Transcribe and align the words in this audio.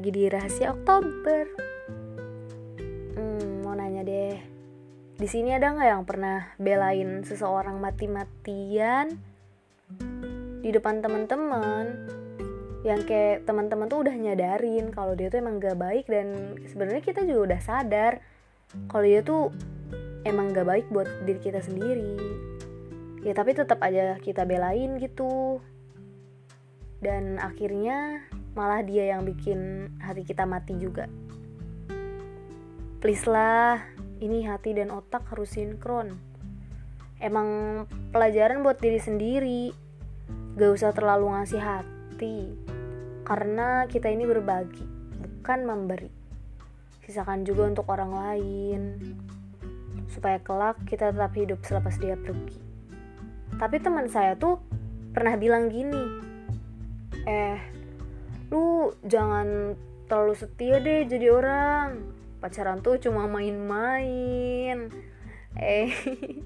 lagi 0.00 0.10
di 0.10 0.26
rahasia 0.26 0.74
Oktober. 0.74 1.46
Hmm, 3.14 3.62
mau 3.62 3.78
nanya 3.78 4.02
deh. 4.02 4.34
Di 5.14 5.28
sini 5.30 5.54
ada 5.54 5.70
nggak 5.70 5.88
yang 5.94 6.02
pernah 6.02 6.50
belain 6.58 7.22
seseorang 7.22 7.78
mati-matian 7.78 9.14
di 10.58 10.74
depan 10.74 10.98
teman-teman? 10.98 12.10
Yang 12.82 13.00
kayak 13.06 13.38
teman-teman 13.46 13.86
tuh 13.86 14.02
udah 14.02 14.16
nyadarin 14.18 14.90
kalau 14.90 15.14
dia 15.14 15.30
tuh 15.30 15.46
emang 15.46 15.62
gak 15.62 15.78
baik 15.78 16.10
dan 16.10 16.58
sebenarnya 16.66 17.06
kita 17.06 17.22
juga 17.22 17.54
udah 17.54 17.60
sadar 17.62 18.18
kalau 18.90 19.06
dia 19.06 19.22
tuh 19.22 19.54
emang 20.26 20.50
gak 20.50 20.66
baik 20.66 20.86
buat 20.90 21.06
diri 21.28 21.38
kita 21.38 21.62
sendiri. 21.62 22.18
Ya 23.22 23.38
tapi 23.38 23.54
tetap 23.54 23.78
aja 23.86 24.18
kita 24.18 24.42
belain 24.48 24.98
gitu. 24.98 25.62
Dan 27.00 27.40
akhirnya 27.40 28.20
malah 28.52 28.84
dia 28.84 29.16
yang 29.16 29.24
bikin 29.24 29.88
hati 30.04 30.22
kita 30.22 30.44
mati 30.44 30.76
juga. 30.76 31.08
Please 33.00 33.24
lah 33.24 33.80
ini 34.20 34.44
hati 34.44 34.76
dan 34.76 34.92
otak 34.92 35.24
harus 35.32 35.56
sinkron. 35.56 36.20
Emang 37.16 37.48
pelajaran 38.12 38.60
buat 38.60 38.76
diri 38.76 39.00
sendiri. 39.00 39.72
Gak 40.60 40.72
usah 40.76 40.92
terlalu 40.92 41.32
ngasih 41.32 41.60
hati. 41.60 42.52
Karena 43.24 43.88
kita 43.88 44.12
ini 44.12 44.28
berbagi 44.28 44.84
bukan 45.40 45.60
memberi. 45.64 46.12
Sisakan 47.08 47.48
juga 47.48 47.64
untuk 47.72 47.88
orang 47.88 48.12
lain. 48.12 48.80
Supaya 50.12 50.36
kelak 50.44 50.84
kita 50.84 51.16
tetap 51.16 51.32
hidup 51.32 51.64
selepas 51.64 51.96
dia 51.96 52.20
pergi. 52.20 52.60
Tapi 53.56 53.76
teman 53.80 54.08
saya 54.12 54.36
tuh 54.36 54.60
pernah 55.16 55.40
bilang 55.40 55.72
gini 55.72 56.29
eh 57.26 57.58
lu 58.50 58.92
jangan 59.06 59.78
terlalu 60.10 60.34
setia 60.34 60.82
deh 60.82 61.06
jadi 61.06 61.30
orang. 61.30 62.16
Pacaran 62.40 62.80
tuh 62.80 62.96
cuma 62.98 63.28
main-main. 63.28 64.90
Eh 65.58 65.90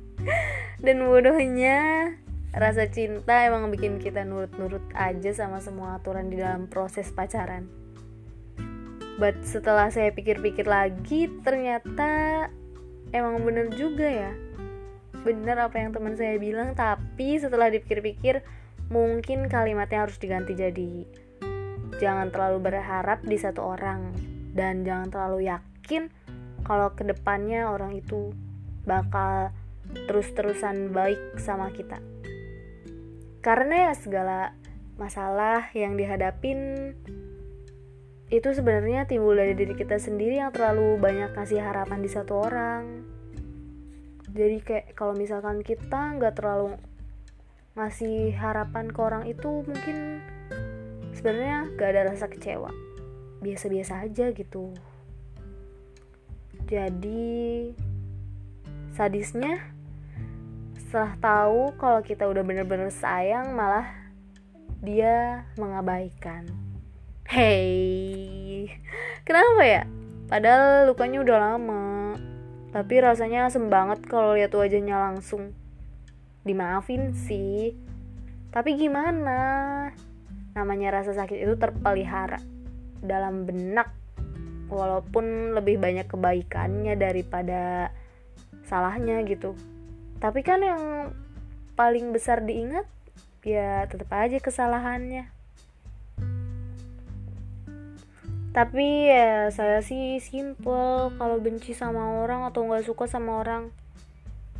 dan 0.84 0.96
bodohnya 1.06 2.12
rasa 2.56 2.88
cinta 2.88 3.44
emang 3.44 3.68
bikin 3.68 4.00
kita 4.00 4.24
nurut-nurut 4.24 4.80
aja 4.96 5.30
sama 5.36 5.60
semua 5.60 6.00
aturan 6.00 6.32
di 6.32 6.40
dalam 6.40 6.68
proses 6.68 7.12
pacaran. 7.12 7.68
But 9.16 9.44
setelah 9.48 9.88
saya 9.88 10.12
pikir-pikir 10.12 10.68
lagi 10.68 11.32
ternyata 11.40 12.48
emang 13.12 13.40
bener 13.44 13.72
juga 13.72 14.04
ya. 14.04 14.32
Bener 15.24 15.56
apa 15.56 15.80
yang 15.80 15.96
teman 15.96 16.16
saya 16.16 16.36
bilang 16.36 16.76
tapi 16.76 17.40
setelah 17.40 17.72
dipikir-pikir 17.72 18.44
mungkin 18.92 19.50
kalimatnya 19.50 20.06
harus 20.06 20.18
diganti 20.18 20.54
jadi 20.54 21.06
jangan 21.98 22.28
terlalu 22.30 22.70
berharap 22.70 23.24
di 23.24 23.38
satu 23.40 23.74
orang 23.74 24.12
dan 24.52 24.84
jangan 24.84 25.08
terlalu 25.12 25.50
yakin 25.50 26.08
kalau 26.66 26.90
ke 26.92 27.06
depannya 27.06 27.70
orang 27.70 27.94
itu 27.94 28.34
bakal 28.82 29.54
terus-terusan 30.06 30.90
baik 30.90 31.38
sama 31.38 31.70
kita. 31.70 32.02
Karena 33.40 33.90
ya 33.90 33.92
segala 33.94 34.40
masalah 34.98 35.70
yang 35.76 35.94
dihadapin 35.94 36.92
itu 38.26 38.48
sebenarnya 38.50 39.06
timbul 39.06 39.38
dari 39.38 39.54
diri 39.54 39.78
kita 39.78 40.02
sendiri 40.02 40.42
yang 40.42 40.50
terlalu 40.50 40.98
banyak 40.98 41.30
kasih 41.30 41.62
harapan 41.62 42.02
di 42.02 42.10
satu 42.10 42.42
orang. 42.42 43.06
Jadi 44.34 44.58
kayak 44.66 44.98
kalau 44.98 45.14
misalkan 45.14 45.62
kita 45.62 46.18
nggak 46.18 46.34
terlalu 46.34 46.74
ngasih 47.76 48.32
harapan 48.40 48.88
ke 48.88 48.98
orang 49.04 49.28
itu 49.28 49.60
mungkin 49.68 50.24
sebenarnya 51.12 51.68
gak 51.76 51.90
ada 51.92 52.02
rasa 52.08 52.26
kecewa. 52.32 52.72
Biasa-biasa 53.44 54.08
aja 54.08 54.32
gitu. 54.32 54.72
Jadi 56.64 57.70
sadisnya 58.96 59.60
setelah 60.80 61.12
tahu 61.20 61.76
kalau 61.76 62.00
kita 62.00 62.24
udah 62.24 62.40
bener-bener 62.40 62.88
sayang 62.88 63.52
malah 63.52 63.92
dia 64.80 65.44
mengabaikan. 65.60 66.48
Hey 67.28 68.72
kenapa 69.28 69.62
ya? 69.62 69.82
Padahal 70.26 70.88
lukanya 70.88 71.20
udah 71.20 71.36
lama 71.38 72.16
tapi 72.72 73.04
rasanya 73.04 73.52
asem 73.52 73.68
banget 73.68 74.00
kalau 74.08 74.32
lihat 74.32 74.56
wajahnya 74.56 74.96
langsung 74.96 75.52
dimaafin 76.46 77.10
sih. 77.12 77.74
Tapi 78.54 78.78
gimana? 78.78 79.90
Namanya 80.54 81.02
rasa 81.02 81.12
sakit 81.12 81.42
itu 81.42 81.58
terpelihara 81.58 82.38
dalam 83.02 83.44
benak. 83.44 83.90
Walaupun 84.70 85.52
lebih 85.58 85.82
banyak 85.82 86.06
kebaikannya 86.06 86.94
daripada 86.94 87.90
salahnya 88.64 89.20
gitu. 89.26 89.58
Tapi 90.22 90.40
kan 90.46 90.62
yang 90.62 90.82
paling 91.76 92.10
besar 92.14 92.40
diingat 92.42 92.88
ya 93.44 93.86
tetap 93.86 94.10
aja 94.10 94.38
kesalahannya. 94.42 95.30
Tapi 98.56 98.88
ya 99.12 99.52
saya 99.52 99.84
sih 99.84 100.16
simple 100.18 101.12
kalau 101.20 101.36
benci 101.38 101.76
sama 101.76 102.24
orang 102.24 102.48
atau 102.48 102.64
nggak 102.64 102.88
suka 102.88 103.04
sama 103.04 103.44
orang 103.44 103.68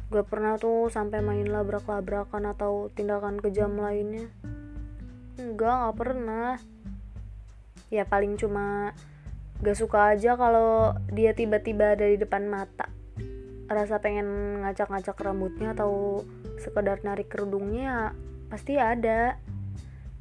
gak 0.06 0.31
pernah 0.31 0.55
tuh 0.55 0.87
sampai 0.87 1.19
main 1.19 1.47
labrak-labrakan 1.50 2.47
atau 2.55 2.94
tindakan 2.94 3.43
kejam 3.43 3.75
lainnya. 3.75 4.31
Enggak 5.34 5.75
nggak 5.83 5.97
pernah. 5.99 6.50
Ya 7.91 8.06
paling 8.06 8.39
cuma 8.39 8.94
gak 9.59 9.78
suka 9.78 10.15
aja 10.15 10.39
kalau 10.39 10.94
dia 11.11 11.34
tiba-tiba 11.34 11.99
ada 11.99 12.06
di 12.06 12.22
depan 12.22 12.47
mata. 12.47 12.87
Rasa 13.67 13.99
pengen 13.99 14.62
ngacak-ngacak 14.62 15.19
rambutnya 15.19 15.75
atau 15.75 16.23
sekedar 16.62 17.03
narik 17.03 17.27
kerudungnya 17.27 17.83
ya 17.83 18.00
pasti 18.47 18.78
ada. 18.78 19.43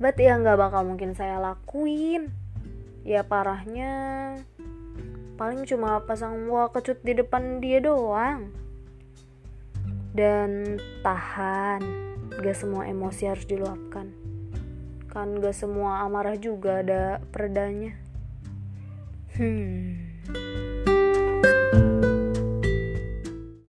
But 0.02 0.18
ya 0.18 0.34
nggak 0.42 0.58
bakal 0.58 0.82
mungkin 0.90 1.14
saya 1.14 1.38
lakuin. 1.38 2.34
Ya 3.06 3.22
parahnya. 3.22 3.94
Paling 5.38 5.70
cuma 5.70 6.02
pasang 6.10 6.50
wall 6.50 6.74
kecut 6.74 7.06
di 7.06 7.14
depan 7.14 7.62
dia 7.62 7.78
doang 7.78 8.65
dan 10.16 10.80
tahan. 11.04 11.84
Gak 12.40 12.58
semua 12.58 12.88
emosi 12.88 13.28
harus 13.28 13.44
diluapkan. 13.44 14.16
Kan 15.12 15.44
gak 15.44 15.56
semua 15.56 16.04
amarah 16.08 16.40
juga 16.40 16.80
ada 16.80 17.20
peredanya 17.32 18.06
hmm 19.36 20.75